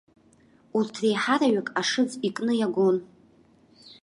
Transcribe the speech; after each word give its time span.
Урҭ 0.77 0.93
реиҳараҩык 1.01 1.67
ашыӡ 1.81 2.11
икны 2.27 2.53
иагон. 2.57 2.97